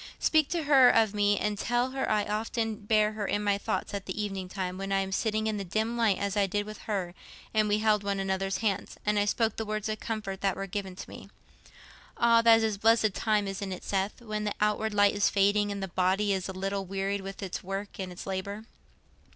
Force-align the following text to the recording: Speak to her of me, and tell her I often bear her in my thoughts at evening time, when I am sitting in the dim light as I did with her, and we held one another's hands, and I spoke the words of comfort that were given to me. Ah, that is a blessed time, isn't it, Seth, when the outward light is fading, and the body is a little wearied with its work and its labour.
Speak 0.17 0.49
to 0.49 0.63
her 0.63 0.89
of 0.89 1.13
me, 1.13 1.37
and 1.37 1.59
tell 1.59 1.91
her 1.91 2.09
I 2.09 2.25
often 2.25 2.75
bear 2.77 3.11
her 3.11 3.27
in 3.27 3.43
my 3.43 3.59
thoughts 3.59 3.93
at 3.93 4.09
evening 4.09 4.49
time, 4.49 4.79
when 4.79 4.91
I 4.91 5.01
am 5.01 5.11
sitting 5.11 5.45
in 5.45 5.57
the 5.57 5.63
dim 5.63 5.95
light 5.95 6.17
as 6.17 6.35
I 6.35 6.47
did 6.47 6.65
with 6.65 6.79
her, 6.89 7.13
and 7.53 7.69
we 7.69 7.77
held 7.77 8.03
one 8.03 8.19
another's 8.19 8.57
hands, 8.65 8.97
and 9.05 9.19
I 9.19 9.25
spoke 9.25 9.57
the 9.57 9.63
words 9.63 9.87
of 9.89 9.99
comfort 9.99 10.41
that 10.41 10.55
were 10.55 10.65
given 10.65 10.95
to 10.95 11.07
me. 11.07 11.29
Ah, 12.17 12.41
that 12.41 12.63
is 12.63 12.77
a 12.77 12.79
blessed 12.79 13.13
time, 13.13 13.47
isn't 13.47 13.71
it, 13.71 13.83
Seth, 13.83 14.23
when 14.23 14.43
the 14.43 14.55
outward 14.59 14.95
light 14.95 15.13
is 15.13 15.29
fading, 15.29 15.71
and 15.71 15.83
the 15.83 15.87
body 15.87 16.33
is 16.33 16.49
a 16.49 16.51
little 16.51 16.83
wearied 16.83 17.21
with 17.21 17.43
its 17.43 17.63
work 17.63 17.99
and 17.99 18.11
its 18.11 18.25
labour. 18.25 18.63